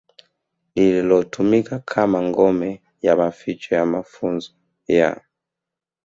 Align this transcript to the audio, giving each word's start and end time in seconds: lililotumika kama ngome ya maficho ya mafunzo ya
lililotumika 0.75 1.79
kama 1.79 2.21
ngome 2.21 2.81
ya 3.01 3.15
maficho 3.15 3.75
ya 3.75 3.85
mafunzo 3.85 4.51
ya 4.87 5.21